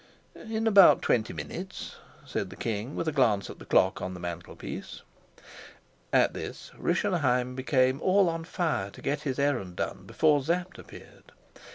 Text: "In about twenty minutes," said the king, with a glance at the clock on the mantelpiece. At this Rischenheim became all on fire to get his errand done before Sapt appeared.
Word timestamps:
"In 0.33 0.65
about 0.65 1.03
twenty 1.03 1.31
minutes," 1.31 1.97
said 2.25 2.49
the 2.49 2.55
king, 2.55 2.95
with 2.95 3.07
a 3.07 3.11
glance 3.11 3.51
at 3.51 3.59
the 3.59 3.67
clock 3.67 4.01
on 4.01 4.15
the 4.15 4.19
mantelpiece. 4.19 5.03
At 6.11 6.33
this 6.33 6.71
Rischenheim 6.75 7.53
became 7.53 8.01
all 8.01 8.27
on 8.27 8.43
fire 8.45 8.89
to 8.89 9.01
get 9.03 9.21
his 9.21 9.37
errand 9.37 9.75
done 9.75 10.05
before 10.07 10.43
Sapt 10.43 10.79
appeared. 10.79 11.33